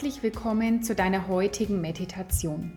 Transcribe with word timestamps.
Herzlich 0.00 0.22
willkommen 0.22 0.82
zu 0.82 0.94
deiner 0.94 1.28
heutigen 1.28 1.82
Meditation. 1.82 2.72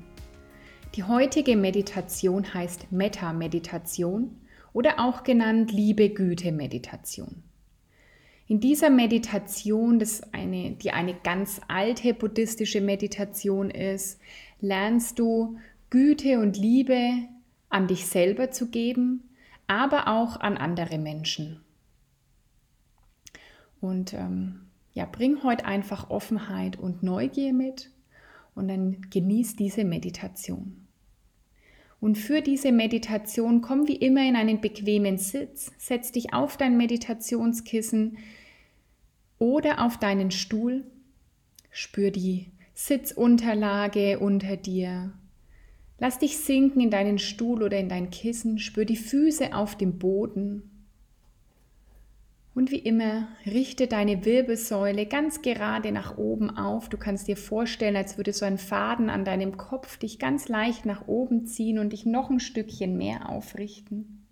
Die 0.96 1.04
heutige 1.04 1.56
Meditation 1.56 2.54
heißt 2.54 2.92
Metta-Meditation 2.92 4.42
oder 4.74 5.00
auch 5.00 5.24
genannt 5.24 5.72
Liebe-Güte-Meditation. 5.72 7.42
In 8.48 8.60
dieser 8.60 8.90
Meditation, 8.90 10.04
eine, 10.34 10.72
die 10.72 10.92
eine 10.92 11.14
ganz 11.14 11.62
alte 11.70 12.14
buddhistische 12.14 12.82
Meditation 12.82 13.70
ist, 13.70 14.20
lernst 14.60 15.18
du 15.18 15.58
Güte 15.92 16.40
und 16.40 16.58
Liebe 16.58 17.10
an 17.70 17.88
dich 17.88 18.06
selber 18.06 18.52
zu 18.52 18.70
geben, 18.70 19.30
aber 19.66 20.10
auch 20.10 20.42
an 20.42 20.58
andere 20.58 20.98
Menschen. 20.98 21.62
Und 23.80 24.12
ähm, 24.14 24.60
ja, 24.94 25.06
bring 25.06 25.44
heute 25.44 25.66
einfach 25.66 26.10
Offenheit 26.10 26.78
und 26.78 27.04
Neugier 27.04 27.54
mit 27.54 27.92
und 28.56 28.68
dann 28.68 29.02
genieß 29.10 29.56
diese 29.56 29.84
Meditation. 29.84 30.88
Und 32.00 32.18
für 32.18 32.42
diese 32.42 32.72
Meditation 32.72 33.62
komm 33.62 33.88
wie 33.88 33.96
immer 33.96 34.28
in 34.28 34.36
einen 34.36 34.62
bequemen 34.62 35.18
Sitz, 35.18 35.72
setz 35.78 36.12
dich 36.12 36.34
auf 36.34 36.58
dein 36.58 36.78
Meditationskissen 36.78 38.18
oder 39.40 39.84
auf 39.86 39.98
deinen 39.98 40.30
Stuhl, 40.30 40.84
spür 41.72 42.12
die 42.12 42.52
Sitzunterlage 42.74 44.20
unter 44.20 44.58
dir. 44.58 45.14
Lass 45.98 46.20
dich 46.20 46.38
sinken 46.38 46.82
in 46.82 46.90
deinen 46.90 47.20
Stuhl 47.20 47.64
oder 47.64 47.80
in 47.80 47.88
dein 47.88 48.10
Kissen, 48.10 48.60
spür 48.60 48.84
die 48.84 48.98
Füße 48.98 49.56
auf 49.56 49.78
dem 49.78 49.98
Boden 49.98 50.73
und 52.56 52.70
wie 52.70 52.80
immer, 52.80 53.28
richte 53.48 53.88
deine 53.88 54.26
Wirbelsäule 54.26 55.08
ganz 55.08 55.42
gerade 55.42 55.92
nach 55.92 56.18
oben 56.18 56.56
auf. 56.56 56.88
Du 56.88 56.98
kannst 56.98 57.28
dir 57.28 57.38
vorstellen, 57.38 57.96
als 57.96 58.18
würde 58.18 58.32
so 58.32 58.46
ein 58.46 58.60
Faden 58.60 59.10
an 59.10 59.26
deinem 59.26 59.58
Kopf 59.58 59.98
dich 59.98 60.20
ganz 60.20 60.48
leicht 60.50 60.86
nach 60.86 61.08
oben 61.08 61.48
ziehen 61.48 61.80
und 61.80 61.94
dich 61.94 62.06
noch 62.06 62.30
ein 62.30 62.40
Stückchen 62.40 62.96
mehr 62.96 63.30
aufrichten. 63.30 64.28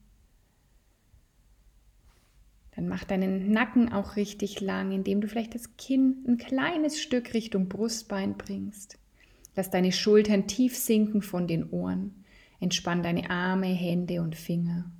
Dann 2.75 2.87
mach 2.87 3.03
deinen 3.03 3.51
Nacken 3.51 3.91
auch 3.91 4.15
richtig 4.15 4.61
lang, 4.61 4.91
indem 4.91 5.19
du 5.19 5.27
vielleicht 5.27 5.55
das 5.55 5.75
Kinn 5.77 6.23
ein 6.27 6.37
kleines 6.37 7.01
Stück 7.01 7.33
Richtung 7.33 7.69
Brustbein 7.69 8.37
bringst. 8.37 8.99
Lass 9.55 9.71
deine 9.71 9.91
Schultern 9.91 10.47
tief 10.47 10.77
sinken 10.77 11.23
von 11.23 11.47
den 11.47 11.69
Ohren. 11.71 12.23
Entspann 12.59 13.01
deine 13.01 13.31
Arme, 13.31 13.67
Hände 13.67 14.21
und 14.21 14.35
Finger 14.35 14.91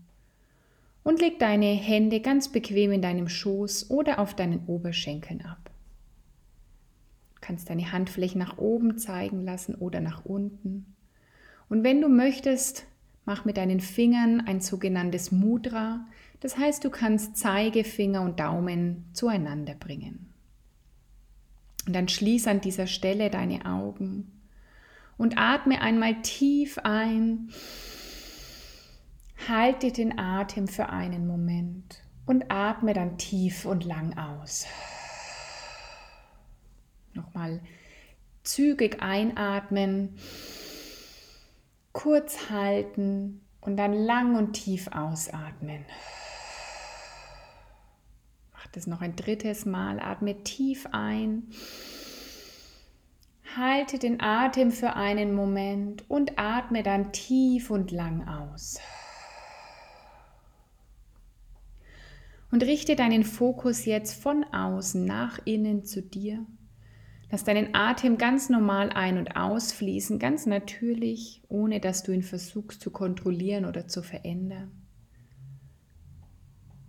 und 1.03 1.19
leg 1.19 1.39
deine 1.39 1.65
Hände 1.65 2.19
ganz 2.19 2.49
bequem 2.49 2.91
in 2.91 3.01
deinem 3.01 3.27
Schoß 3.27 3.89
oder 3.89 4.19
auf 4.19 4.35
deinen 4.35 4.65
Oberschenkeln 4.67 5.43
ab. 5.43 5.71
Du 7.35 7.41
kannst 7.41 7.69
deine 7.69 7.91
Handflächen 7.91 8.39
nach 8.39 8.57
oben 8.57 8.97
zeigen 8.97 9.43
lassen 9.43 9.75
oder 9.75 9.99
nach 9.99 10.25
unten. 10.25 10.95
Und 11.69 11.83
wenn 11.83 12.01
du 12.01 12.07
möchtest, 12.07 12.85
mach 13.25 13.45
mit 13.45 13.57
deinen 13.57 13.79
Fingern 13.79 14.41
ein 14.41 14.61
sogenanntes 14.61 15.31
Mudra. 15.31 16.05
Das 16.39 16.57
heißt, 16.57 16.83
du 16.83 16.89
kannst 16.89 17.37
Zeigefinger 17.37 18.21
und 18.21 18.39
Daumen 18.39 19.05
zueinander 19.13 19.73
bringen. 19.73 20.31
Und 21.87 21.95
dann 21.95 22.07
schließ 22.07 22.47
an 22.47 22.61
dieser 22.61 22.87
Stelle 22.87 23.29
deine 23.29 23.65
Augen 23.65 24.31
und 25.17 25.37
atme 25.37 25.81
einmal 25.81 26.21
tief 26.21 26.77
ein 26.79 27.49
Halte 29.47 29.91
den 29.91 30.19
Atem 30.19 30.67
für 30.67 30.89
einen 30.89 31.25
Moment 31.25 32.03
und 32.25 32.51
atme 32.51 32.93
dann 32.93 33.17
tief 33.17 33.65
und 33.65 33.83
lang 33.83 34.17
aus. 34.17 34.65
Nochmal 37.13 37.61
zügig 38.43 39.01
einatmen, 39.01 40.17
kurz 41.91 42.49
halten 42.49 43.41
und 43.61 43.77
dann 43.77 43.93
lang 43.93 44.35
und 44.35 44.53
tief 44.53 44.87
ausatmen. 44.91 45.85
Mach 48.53 48.67
das 48.67 48.87
noch 48.87 49.01
ein 49.01 49.15
drittes 49.15 49.65
Mal. 49.65 49.99
Atme 49.99 50.43
tief 50.43 50.87
ein. 50.91 51.51
Halte 53.57 53.99
den 53.99 54.21
Atem 54.21 54.71
für 54.71 54.93
einen 54.95 55.33
Moment 55.33 56.09
und 56.09 56.39
atme 56.39 56.83
dann 56.83 57.11
tief 57.11 57.69
und 57.69 57.91
lang 57.91 58.27
aus. 58.27 58.79
Und 62.51 62.63
richte 62.63 62.95
deinen 62.95 63.23
Fokus 63.23 63.85
jetzt 63.85 64.21
von 64.21 64.43
außen 64.43 65.05
nach 65.05 65.39
innen 65.45 65.85
zu 65.85 66.01
dir. 66.01 66.45
Lass 67.31 67.45
deinen 67.45 67.73
Atem 67.73 68.17
ganz 68.17 68.49
normal 68.49 68.89
ein- 68.89 69.17
und 69.17 69.37
ausfließen, 69.37 70.19
ganz 70.19 70.45
natürlich, 70.45 71.41
ohne 71.47 71.79
dass 71.79 72.03
du 72.03 72.11
ihn 72.11 72.23
versuchst 72.23 72.81
zu 72.81 72.91
kontrollieren 72.91 73.63
oder 73.63 73.87
zu 73.87 74.03
verändern. 74.03 74.71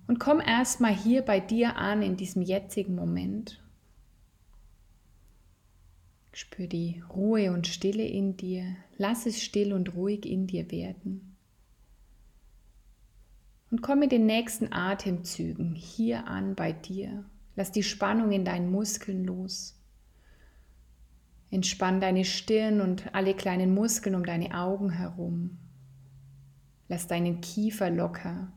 Und 0.08 0.18
komm 0.18 0.40
erstmal 0.40 0.94
hier 0.94 1.22
bei 1.22 1.38
dir 1.38 1.76
an, 1.76 2.02
in 2.02 2.16
diesem 2.16 2.42
jetzigen 2.42 2.96
Moment. 2.96 3.62
Spür 6.32 6.66
die 6.66 7.02
Ruhe 7.14 7.52
und 7.52 7.68
Stille 7.68 8.04
in 8.04 8.36
dir. 8.36 8.64
Lass 8.96 9.26
es 9.26 9.42
still 9.42 9.72
und 9.72 9.94
ruhig 9.94 10.26
in 10.26 10.48
dir 10.48 10.70
werden. 10.72 11.31
Und 13.72 13.80
komm 13.80 14.00
mit 14.00 14.12
den 14.12 14.26
nächsten 14.26 14.70
Atemzügen 14.70 15.74
hier 15.74 16.26
an 16.28 16.54
bei 16.54 16.72
dir. 16.72 17.24
Lass 17.56 17.72
die 17.72 17.82
Spannung 17.82 18.30
in 18.30 18.44
deinen 18.44 18.70
Muskeln 18.70 19.24
los. 19.24 19.80
Entspann 21.50 21.98
deine 21.98 22.26
Stirn 22.26 22.82
und 22.82 23.14
alle 23.14 23.32
kleinen 23.32 23.72
Muskeln 23.72 24.14
um 24.14 24.26
deine 24.26 24.54
Augen 24.54 24.90
herum. 24.90 25.56
Lass 26.88 27.06
deinen 27.06 27.40
Kiefer 27.40 27.88
locker. 27.88 28.52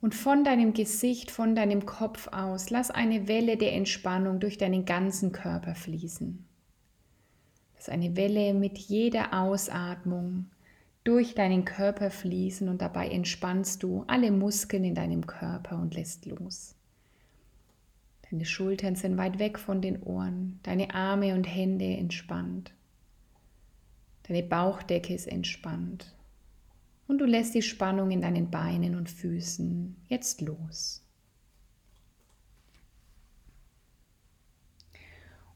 Und 0.00 0.16
von 0.16 0.42
deinem 0.42 0.72
Gesicht, 0.72 1.30
von 1.30 1.54
deinem 1.54 1.86
Kopf 1.86 2.26
aus, 2.32 2.70
lass 2.70 2.90
eine 2.90 3.28
Welle 3.28 3.56
der 3.56 3.74
Entspannung 3.74 4.40
durch 4.40 4.58
deinen 4.58 4.84
ganzen 4.84 5.30
Körper 5.30 5.76
fließen. 5.76 6.44
Lass 7.76 7.88
eine 7.90 8.16
Welle 8.16 8.54
mit 8.54 8.76
jeder 8.76 9.40
Ausatmung 9.40 10.50
durch 11.06 11.34
deinen 11.34 11.64
Körper 11.64 12.10
fließen 12.10 12.68
und 12.68 12.82
dabei 12.82 13.08
entspannst 13.08 13.82
du 13.84 14.04
alle 14.08 14.32
Muskeln 14.32 14.82
in 14.82 14.96
deinem 14.96 15.24
Körper 15.24 15.78
und 15.78 15.94
lässt 15.94 16.26
los. 16.26 16.74
Deine 18.28 18.44
Schultern 18.44 18.96
sind 18.96 19.16
weit 19.16 19.38
weg 19.38 19.56
von 19.56 19.80
den 19.80 20.02
Ohren, 20.02 20.58
deine 20.64 20.92
Arme 20.94 21.34
und 21.34 21.44
Hände 21.44 21.84
entspannt. 21.84 22.74
Deine 24.24 24.42
Bauchdecke 24.42 25.14
ist 25.14 25.28
entspannt. 25.28 26.12
Und 27.06 27.18
du 27.18 27.24
lässt 27.24 27.54
die 27.54 27.62
Spannung 27.62 28.10
in 28.10 28.22
deinen 28.22 28.50
Beinen 28.50 28.96
und 28.96 29.08
Füßen 29.08 29.94
jetzt 30.08 30.40
los. 30.40 31.04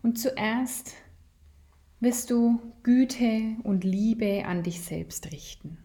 Und 0.00 0.17
zuerst 0.17 0.94
wirst 2.00 2.31
du 2.31 2.58
Güte 2.82 3.56
und 3.62 3.85
Liebe 3.85 4.47
an 4.47 4.62
dich 4.62 4.81
selbst 4.81 5.31
richten. 5.32 5.76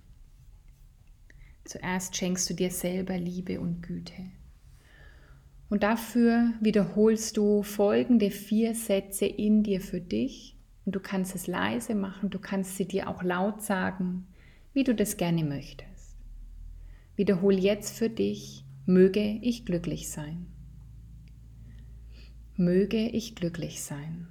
Zuerst 1.66 2.16
schenkst 2.16 2.50
du 2.50 2.54
dir 2.54 2.72
selber 2.72 3.18
Liebe 3.18 3.60
und 3.60 3.82
Güte. 3.82 4.32
Und 5.70 5.84
dafür 5.84 6.54
wiederholst 6.62 7.36
du 7.36 7.64
folgende 7.64 8.32
vier 8.32 8.76
Sätze 8.76 9.26
in 9.26 9.64
dir 9.64 9.82
für 9.82 10.00
dich. 10.00 10.56
Und 10.86 10.96
du 10.96 11.00
kannst 11.02 11.36
es 11.36 11.48
leise 11.48 11.96
machen, 11.96 12.30
du 12.30 12.40
kannst 12.40 12.78
sie 12.78 12.88
dir 12.88 13.10
auch 13.10 13.24
laut 13.24 13.62
sagen, 13.62 14.28
wie 14.74 14.84
du 14.84 14.96
das 14.96 15.18
gerne 15.18 15.44
möchtest. 15.44 16.16
Wiederhol 17.16 17.56
jetzt 17.56 17.98
für 17.98 18.10
dich, 18.10 18.64
möge 18.86 19.40
ich 19.42 19.66
glücklich 19.66 20.10
sein. 20.10 20.46
Möge 22.56 23.10
ich 23.10 23.36
glücklich 23.36 23.82
sein 23.82 24.28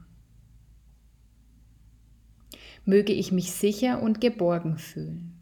möge 2.84 3.12
ich 3.12 3.32
mich 3.32 3.52
sicher 3.52 4.02
und 4.02 4.20
geborgen 4.20 4.78
fühlen. 4.78 5.40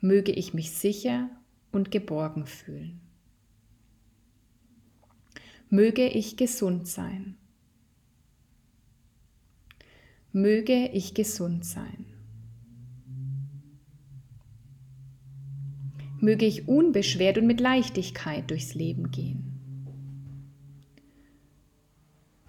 Möge 0.00 0.32
ich 0.32 0.54
mich 0.54 0.70
sicher 0.72 1.30
und 1.72 1.90
geborgen 1.90 2.46
fühlen. 2.46 3.00
Möge 5.68 6.08
ich 6.08 6.36
gesund 6.36 6.88
sein. 6.88 7.36
Möge 10.32 10.88
ich 10.88 11.14
gesund 11.14 11.64
sein. 11.64 12.06
Möge 16.20 16.44
ich 16.44 16.68
unbeschwert 16.68 17.38
und 17.38 17.46
mit 17.46 17.60
Leichtigkeit 17.60 18.50
durchs 18.50 18.74
Leben 18.74 19.10
gehen. 19.10 19.49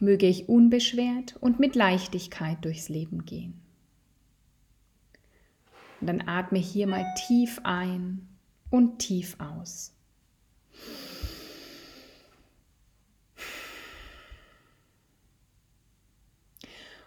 Möge 0.01 0.25
ich 0.25 0.50
unbeschwert 0.50 1.38
und 1.39 1.59
mit 1.59 1.75
Leichtigkeit 1.75 2.65
durchs 2.65 2.89
Leben 2.89 3.24
gehen. 3.24 3.53
Und 6.00 6.07
dann 6.07 6.27
atme 6.27 6.57
hier 6.57 6.88
mal 6.88 7.06
tief 7.27 7.62
ein 7.63 8.27
und 8.71 8.98
tief 8.98 9.38
aus. 9.39 9.94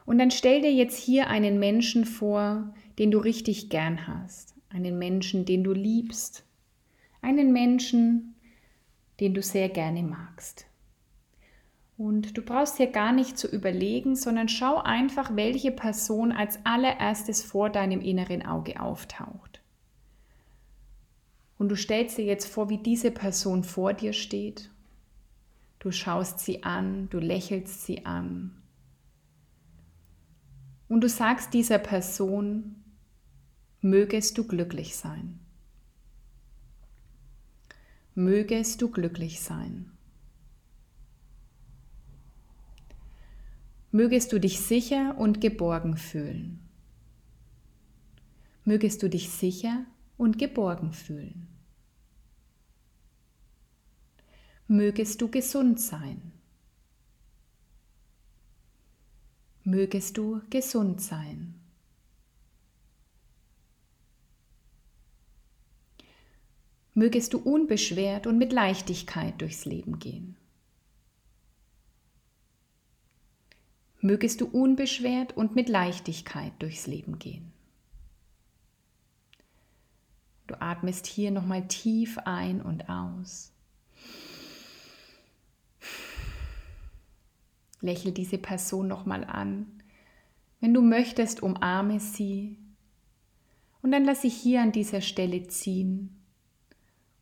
Und 0.06 0.18
dann 0.18 0.30
stell 0.30 0.60
dir 0.60 0.72
jetzt 0.72 0.96
hier 0.96 1.28
einen 1.28 1.58
Menschen 1.58 2.04
vor, 2.04 2.72
den 3.00 3.10
du 3.10 3.18
richtig 3.18 3.70
gern 3.70 4.06
hast. 4.06 4.54
Einen 4.68 4.98
Menschen, 4.98 5.44
den 5.44 5.64
du 5.64 5.72
liebst. 5.72 6.44
Einen 7.22 7.52
Menschen, 7.52 8.36
den 9.18 9.34
du 9.34 9.42
sehr 9.42 9.68
gerne 9.68 10.04
magst. 10.04 10.66
Und 11.96 12.36
du 12.36 12.42
brauchst 12.42 12.76
hier 12.76 12.88
gar 12.88 13.12
nicht 13.12 13.38
zu 13.38 13.46
überlegen, 13.46 14.16
sondern 14.16 14.48
schau 14.48 14.78
einfach, 14.78 15.36
welche 15.36 15.70
Person 15.70 16.32
als 16.32 16.58
allererstes 16.64 17.42
vor 17.42 17.70
deinem 17.70 18.00
inneren 18.00 18.44
Auge 18.44 18.80
auftaucht. 18.80 19.60
Und 21.56 21.68
du 21.68 21.76
stellst 21.76 22.18
dir 22.18 22.24
jetzt 22.24 22.46
vor, 22.46 22.68
wie 22.68 22.78
diese 22.78 23.12
Person 23.12 23.62
vor 23.62 23.92
dir 23.92 24.12
steht. 24.12 24.70
Du 25.78 25.92
schaust 25.92 26.40
sie 26.40 26.64
an, 26.64 27.08
du 27.10 27.18
lächelst 27.18 27.86
sie 27.86 28.04
an 28.04 28.60
und 30.88 31.00
du 31.00 31.08
sagst 31.08 31.54
dieser 31.54 31.78
Person, 31.78 32.76
mögest 33.80 34.38
du 34.38 34.46
glücklich 34.46 34.96
sein. 34.96 35.40
Mögest 38.14 38.80
du 38.80 38.90
glücklich 38.90 39.40
sein. 39.40 39.93
Mögest 43.94 44.32
du 44.32 44.40
dich 44.40 44.60
sicher 44.60 45.16
und 45.18 45.40
geborgen 45.40 45.96
fühlen. 45.96 46.58
Mögest 48.64 49.02
du 49.02 49.08
dich 49.08 49.30
sicher 49.30 49.86
und 50.16 50.38
geborgen 50.38 50.92
fühlen. 50.92 51.46
Mögest 54.66 55.20
du 55.20 55.30
gesund 55.30 55.80
sein. 55.80 56.32
mögest 59.64 60.18
du 60.18 60.42
gesund 60.50 61.00
sein. 61.00 61.54
Mögest 66.92 67.32
du 67.32 67.38
unbeschwert 67.38 68.26
und 68.26 68.38
mit 68.38 68.52
Leichtigkeit 68.52 69.40
durchs 69.40 69.64
Leben 69.64 69.98
gehen. 69.98 70.36
Mögest 74.04 74.42
du 74.42 74.44
unbeschwert 74.44 75.34
und 75.34 75.54
mit 75.54 75.70
Leichtigkeit 75.70 76.52
durchs 76.58 76.86
Leben 76.86 77.18
gehen. 77.18 77.54
Du 80.46 80.60
atmest 80.60 81.06
hier 81.06 81.30
nochmal 81.30 81.66
tief 81.68 82.18
ein 82.18 82.60
und 82.60 82.90
aus. 82.90 83.50
Lächle 87.80 88.12
diese 88.12 88.36
Person 88.36 88.88
nochmal 88.88 89.24
an. 89.24 89.82
Wenn 90.60 90.74
du 90.74 90.82
möchtest, 90.82 91.42
umarme 91.42 91.98
sie. 91.98 92.58
Und 93.80 93.90
dann 93.92 94.04
lass 94.04 94.20
sie 94.20 94.28
hier 94.28 94.60
an 94.60 94.72
dieser 94.72 95.00
Stelle 95.00 95.46
ziehen. 95.46 96.20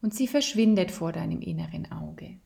Und 0.01 0.15
sie 0.15 0.27
verschwindet 0.27 0.91
vor 0.91 1.13
deinem 1.13 1.43
inneren 1.43 1.93
Auge. 1.93 2.41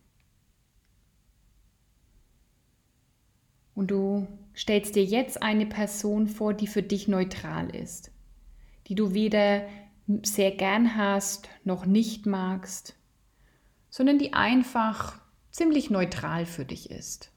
Und 3.76 3.90
du 3.90 4.26
stellst 4.56 4.96
dir 4.96 5.04
jetzt 5.04 5.42
eine 5.42 5.66
Person 5.66 6.26
vor, 6.26 6.54
die 6.54 6.66
für 6.66 6.82
dich 6.82 7.08
neutral 7.08 7.68
ist, 7.76 8.10
die 8.88 8.94
du 8.94 9.12
weder 9.12 9.68
sehr 10.22 10.50
gern 10.50 10.96
hast 10.96 11.48
noch 11.62 11.84
nicht 11.84 12.24
magst, 12.24 12.96
sondern 13.90 14.18
die 14.18 14.32
einfach 14.32 15.20
ziemlich 15.50 15.90
neutral 15.90 16.46
für 16.46 16.64
dich 16.64 16.90
ist. 16.90 17.30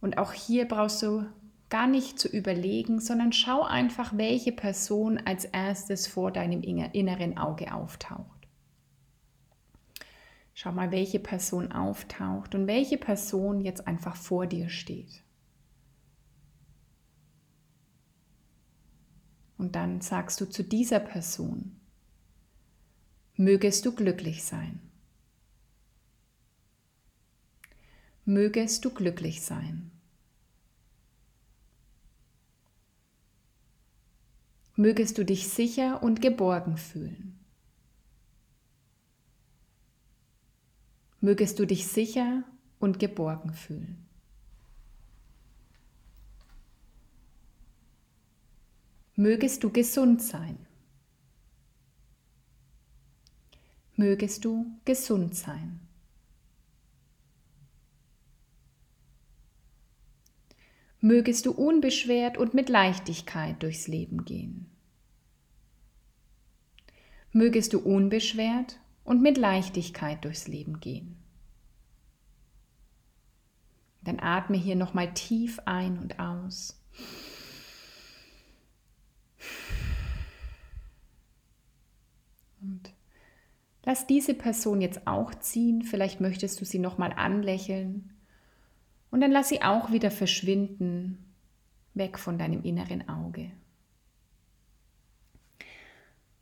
Und 0.00 0.18
auch 0.18 0.32
hier 0.32 0.66
brauchst 0.66 1.00
du 1.02 1.26
gar 1.70 1.86
nicht 1.86 2.18
zu 2.18 2.28
überlegen, 2.28 3.00
sondern 3.00 3.32
schau 3.32 3.62
einfach, 3.62 4.16
welche 4.16 4.52
Person 4.52 5.18
als 5.24 5.44
erstes 5.44 6.08
vor 6.08 6.32
deinem 6.32 6.62
inneren 6.62 7.38
Auge 7.38 7.72
auftaucht. 7.72 8.43
Schau 10.54 10.72
mal, 10.72 10.90
welche 10.90 11.18
Person 11.18 11.72
auftaucht 11.72 12.54
und 12.54 12.66
welche 12.66 12.96
Person 12.96 13.60
jetzt 13.60 13.86
einfach 13.86 14.16
vor 14.16 14.46
dir 14.46 14.68
steht. 14.68 15.22
Und 19.58 19.76
dann 19.76 20.00
sagst 20.00 20.40
du 20.40 20.46
zu 20.48 20.62
dieser 20.62 21.00
Person, 21.00 21.76
mögest 23.36 23.84
du 23.84 23.94
glücklich 23.94 24.44
sein. 24.44 24.80
Mögest 28.24 28.84
du 28.84 28.90
glücklich 28.90 29.42
sein. 29.42 29.90
mögest 34.76 35.18
du 35.18 35.24
dich 35.24 35.48
sicher 35.48 36.02
und 36.02 36.20
geborgen 36.20 36.76
fühlen. 36.76 37.43
Mögest 41.24 41.58
du 41.58 41.64
dich 41.64 41.86
sicher 41.86 42.44
und 42.78 42.98
geborgen 42.98 43.54
fühlen. 43.54 43.96
Mögest 49.16 49.64
du 49.64 49.70
gesund 49.70 50.20
sein. 50.20 50.58
Mögest 53.96 54.44
du 54.44 54.66
gesund 54.84 55.34
sein. 55.34 55.80
mögest 61.00 61.44
du 61.44 61.52
unbeschwert 61.52 62.38
und 62.38 62.54
mit 62.54 62.70
Leichtigkeit 62.70 63.62
durchs 63.62 63.88
Leben 63.88 64.24
gehen. 64.24 64.70
Mögest 67.30 67.74
du 67.74 67.78
unbeschwert 67.78 68.78
und 69.04 69.22
mit 69.22 69.38
Leichtigkeit 69.38 70.24
durchs 70.24 70.48
Leben 70.48 70.80
gehen. 70.80 71.16
Dann 74.02 74.20
atme 74.20 74.56
hier 74.56 74.76
nochmal 74.76 75.14
tief 75.14 75.60
ein 75.64 75.98
und 75.98 76.18
aus. 76.18 76.82
Und 82.60 82.92
lass 83.84 84.06
diese 84.06 84.34
Person 84.34 84.80
jetzt 84.80 85.06
auch 85.06 85.34
ziehen. 85.34 85.82
Vielleicht 85.82 86.20
möchtest 86.20 86.60
du 86.60 86.64
sie 86.64 86.78
nochmal 86.78 87.12
anlächeln 87.12 88.10
und 89.10 89.20
dann 89.20 89.30
lass 89.30 89.48
sie 89.48 89.62
auch 89.62 89.92
wieder 89.92 90.10
verschwinden, 90.10 91.32
weg 91.94 92.18
von 92.18 92.36
deinem 92.36 92.62
inneren 92.62 93.08
Auge. 93.08 93.52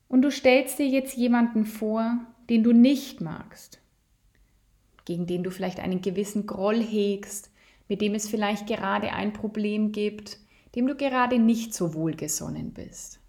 Und 0.09 0.23
du 0.23 0.31
stellst 0.31 0.79
dir 0.79 0.89
jetzt 0.89 1.17
jemanden 1.17 1.65
vor, 1.65 2.19
den 2.53 2.63
du 2.63 2.73
nicht 2.73 3.23
magst, 3.23 3.81
gegen 5.07 5.27
den 5.27 5.43
du 5.43 5.51
vielleicht 5.51 5.81
einen 5.81 6.03
gewissen 6.03 6.47
Groll 6.47 6.83
hegst, 6.83 7.51
mit 7.89 8.03
dem 8.03 8.15
es 8.15 8.29
vielleicht 8.29 8.67
gerade 8.67 9.15
ein 9.15 9.33
Problem 9.33 9.91
gibt, 9.91 10.37
dem 10.77 10.87
du 10.87 10.95
gerade 10.95 11.39
nicht 11.39 11.73
so 11.73 11.95
wohlgesonnen 11.95 12.75
bist. 12.75 13.21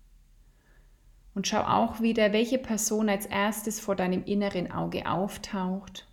Und 1.34 1.48
schau 1.48 1.62
auch 1.62 2.01
wieder, 2.01 2.34
welche 2.34 2.58
Person 2.58 3.08
als 3.08 3.25
erstes 3.25 3.80
vor 3.80 3.96
deinem 3.96 4.25
inneren 4.25 4.70
Auge 4.70 5.10
auftaucht 5.10 6.06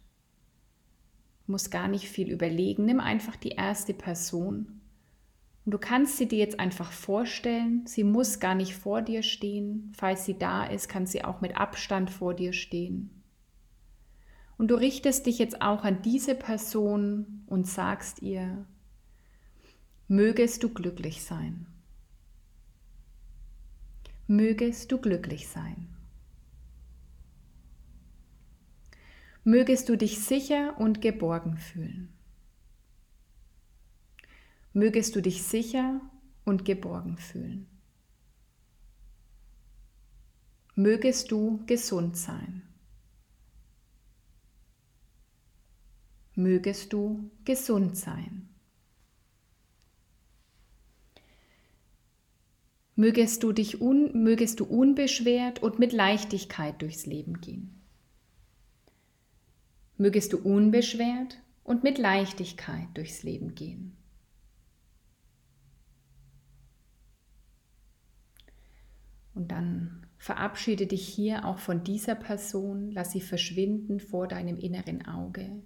musst 1.49 1.73
gar 1.73 1.89
nicht 1.89 2.09
viel 2.09 2.31
überlegen. 2.31 2.85
Nimm 2.85 3.01
einfach 3.01 3.35
die 3.35 3.49
erste 3.49 3.93
Person. 3.93 4.80
Du 5.67 5.79
kannst 5.79 6.17
sie 6.17 6.27
dir 6.27 6.39
jetzt 6.39 6.59
einfach 6.59 6.91
vorstellen. 6.91 7.87
Sie 7.87 8.03
muss 8.03 8.41
gar 8.41 8.55
nicht 8.55 8.75
vor 8.75 9.03
dir 9.03 9.23
stehen. 9.23 9.93
Falls 9.97 10.25
sie 10.25 10.39
da 10.39 10.65
ist, 10.65 10.89
kann 10.89 11.07
sie 11.07 11.25
auch 11.25 11.41
mit 11.41 11.57
Abstand 11.57 12.11
vor 12.11 12.35
dir 12.35 12.53
stehen. 12.53 13.23
Und 14.57 14.69
du 14.69 14.75
richtest 14.75 15.27
dich 15.27 15.39
jetzt 15.39 15.63
auch 15.63 15.85
an 15.85 16.03
diese 16.03 16.35
Person 16.35 17.45
und 17.47 17.67
sagst 17.67 18.21
ihr, 18.21 18.67
mögest 20.09 20.63
du 20.63 20.71
glücklich 20.71 21.23
sein. 21.23 21.67
Mögest 24.27 24.93
du 24.93 24.99
glücklich 24.99 25.49
sein. 25.49 25.89
mögest 29.45 29.89
du 29.89 29.97
dich 29.97 30.21
sicher 30.21 30.75
und 30.79 31.01
geborgen 31.01 31.57
fühlen. 31.57 32.13
Mögest 34.73 35.17
du 35.17 35.21
dich 35.21 35.43
sicher 35.43 36.01
und 36.45 36.65
geborgen 36.65 37.17
fühlen. 37.17 37.67
Mögest 40.75 41.31
du 41.31 41.65
gesund 41.67 42.17
sein. 42.17 42.63
Mögest 46.35 46.93
du 46.93 47.31
gesund 47.45 47.97
sein. 47.97 48.49
Mögest 52.95 53.43
du, 53.43 53.53
dich 53.53 53.81
un, 53.81 54.23
mögest 54.23 54.61
du 54.61 54.65
unbeschwert 54.65 55.63
und 55.63 55.79
mit 55.79 55.93
Leichtigkeit 55.93 56.81
durchs 56.81 57.07
Leben 57.07 57.41
gehen. 57.41 57.83
Mögest 59.97 60.33
du 60.33 60.39
unbeschwert 60.39 61.43
und 61.65 61.83
mit 61.83 61.99
Leichtigkeit 61.99 62.89
durchs 62.95 63.23
Leben 63.23 63.55
gehen. 63.55 63.97
Dann 69.51 70.07
verabschiede 70.19 70.87
dich 70.87 71.07
hier 71.09 71.45
auch 71.45 71.59
von 71.59 71.83
dieser 71.83 72.15
Person, 72.15 72.91
lass 72.91 73.13
sie 73.13 73.21
verschwinden 73.21 74.01
vor 74.01 74.29
deinem 74.29 74.59
inneren 74.59 75.07
Auge. 75.07 75.63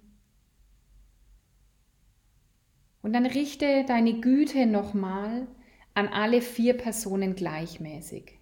Und 3.01 3.13
dann 3.13 3.25
richte 3.25 3.83
deine 3.85 4.19
Güte 4.19 4.65
nochmal 4.65 5.47
an 5.93 6.07
alle 6.07 6.41
vier 6.41 6.75
Personen 6.75 7.35
gleichmäßig. 7.35 8.39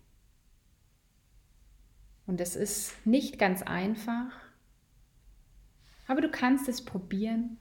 Und 2.26 2.40
es 2.40 2.56
ist 2.56 3.06
nicht 3.06 3.38
ganz 3.38 3.62
einfach, 3.62 4.32
aber 6.08 6.22
du 6.22 6.30
kannst 6.30 6.70
es 6.70 6.86
probieren. 6.86 7.58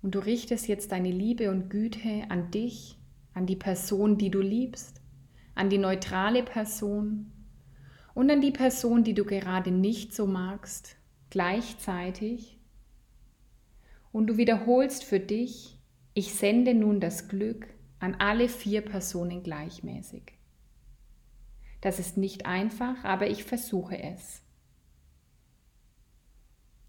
Und 0.00 0.14
du 0.14 0.20
richtest 0.20 0.68
jetzt 0.68 0.92
deine 0.92 1.10
Liebe 1.10 1.50
und 1.50 1.70
Güte 1.70 2.24
an 2.28 2.50
dich, 2.50 2.98
an 3.34 3.46
die 3.46 3.56
Person, 3.56 4.16
die 4.16 4.30
du 4.30 4.40
liebst, 4.40 5.00
an 5.58 5.70
die 5.70 5.78
neutrale 5.78 6.44
Person 6.44 7.32
und 8.14 8.30
an 8.30 8.40
die 8.40 8.52
Person, 8.52 9.02
die 9.02 9.14
du 9.14 9.24
gerade 9.24 9.72
nicht 9.72 10.14
so 10.14 10.26
magst, 10.26 10.96
gleichzeitig. 11.30 12.60
Und 14.12 14.28
du 14.28 14.36
wiederholst 14.36 15.02
für 15.02 15.18
dich, 15.18 15.80
ich 16.14 16.32
sende 16.32 16.74
nun 16.74 17.00
das 17.00 17.28
Glück 17.28 17.66
an 17.98 18.14
alle 18.20 18.48
vier 18.48 18.82
Personen 18.82 19.42
gleichmäßig. 19.42 20.32
Das 21.80 21.98
ist 21.98 22.16
nicht 22.16 22.46
einfach, 22.46 23.02
aber 23.04 23.28
ich 23.28 23.42
versuche 23.42 24.00
es. 24.00 24.42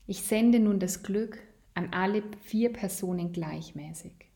Ich 0.05 0.21
sende 0.21 0.59
nun 0.59 0.79
das 0.79 1.01
Glück 1.01 1.39
an 1.73 1.91
alle 1.91 2.21
vier 2.41 2.71
Personen 2.71 3.33
gleichmäßig. 3.33 4.29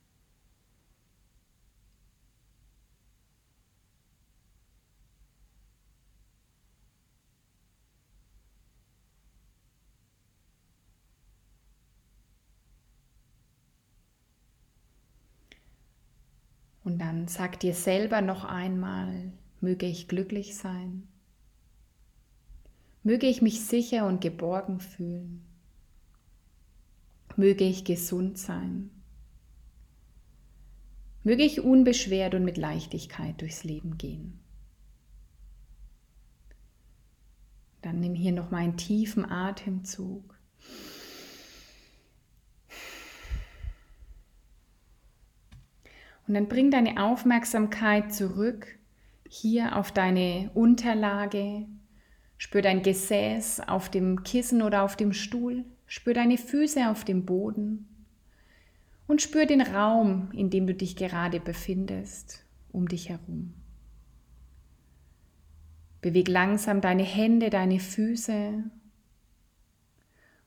Und 16.84 16.98
dann 17.14 17.28
sag 17.28 17.60
dir 17.60 17.76
selber 17.76 18.22
noch 18.22 18.44
einmal, 18.44 19.32
möge 19.62 19.86
ich 19.86 20.08
glücklich 20.08 20.58
sein, 20.58 21.08
möge 23.04 23.28
ich 23.28 23.44
mich 23.44 23.64
sicher 23.66 24.08
und 24.08 24.20
geborgen 24.20 24.80
fühlen, 24.80 25.46
möge 27.36 27.66
ich 27.66 27.86
gesund 27.86 28.40
sein, 28.40 28.90
möge 31.24 31.44
ich 31.44 31.62
unbeschwert 31.62 32.34
und 32.34 32.46
mit 32.46 32.58
Leichtigkeit 32.58 33.40
durchs 33.42 33.64
Leben 33.64 34.00
gehen. 34.00 34.40
Dann 37.84 38.00
nimm 38.00 38.16
hier 38.16 38.32
noch 38.32 38.50
mal 38.50 38.64
einen 38.64 38.78
tiefen 38.78 39.24
Atemzug. 39.30 40.33
Und 46.28 46.36
dann 46.36 46.48
bring 46.48 46.72
deine 46.72 47.04
Aufmerksamkeit 47.04 48.14
zurück 48.14 48.68
hier 49.28 49.76
auf 49.76 49.92
deine 49.92 50.52
Unterlage. 50.54 51.66
Spür 52.38 52.62
dein 52.62 52.84
Gesäß 52.84 53.62
auf 53.62 53.90
dem 53.90 54.24
Kissen 54.24 54.62
oder 54.62 54.84
auf 54.84 54.96
dem 54.96 55.14
Stuhl. 55.14 55.66
Spür 55.86 56.14
deine 56.14 56.38
Füße 56.38 56.90
auf 56.90 57.04
dem 57.04 57.26
Boden. 57.26 57.88
Und 59.08 59.22
spür 59.22 59.46
den 59.46 59.62
Raum, 59.62 60.30
in 60.34 60.50
dem 60.50 60.66
du 60.66 60.74
dich 60.74 60.96
gerade 60.96 61.40
befindest, 61.40 62.46
um 62.72 62.88
dich 62.88 63.10
herum. 63.10 63.54
Beweg 66.02 66.28
langsam 66.28 66.82
deine 66.82 67.04
Hände, 67.04 67.50
deine 67.50 67.80
Füße 67.80 68.64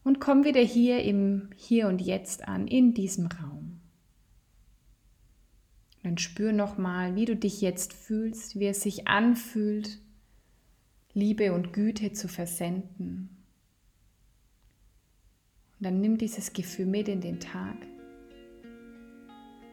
und 0.06 0.21
komm 0.21 0.45
wieder 0.45 0.61
hier 0.61 1.02
im 1.02 1.49
Hier 1.56 1.88
und 1.88 2.00
Jetzt 2.00 2.47
an, 2.47 2.68
in 2.68 2.95
diesem 2.95 3.26
Raum. 3.26 3.65
Dann 6.07 6.19
spür 6.19 6.53
nochmal, 6.53 7.17
wie 7.17 7.25
du 7.25 7.35
dich 7.35 7.61
jetzt 7.61 7.93
fühlst, 7.93 8.61
wie 8.61 8.69
es 8.69 8.81
sich 8.81 9.09
anfühlt, 9.09 9.99
Liebe 11.15 11.53
und 11.53 11.73
Güte 11.73 12.13
zu 12.13 12.29
versenden. 12.29 13.29
Und 15.73 15.85
dann 15.85 16.01
nimm 16.01 16.17
dieses 16.17 16.53
Gefühl 16.53 16.87
mit 16.87 17.09
in 17.09 17.21
den 17.21 17.41
Tag. 17.41 17.75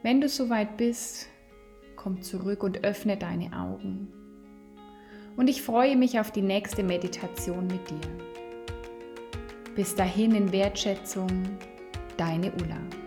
Wenn 0.01 0.21
du 0.21 0.27
soweit 0.27 0.75
bist, 0.75 1.27
komm 1.97 2.23
zurück 2.23 2.63
und 2.63 2.83
öffne 2.83 3.15
deine 3.15 3.55
Augen. 3.55 4.07
Und 5.37 5.47
ich 5.51 5.61
freue 5.61 5.95
mich 5.95 6.19
auf 6.19 6.31
die 6.31 6.41
nächste 6.41 6.81
Meditation 6.81 7.67
mit 7.67 7.91
dir. 7.91 8.09
Bis 9.75 9.93
dahin 9.93 10.33
in 10.33 10.51
Wertschätzung, 10.51 11.29
deine 12.17 12.51
Ulla. 12.53 13.02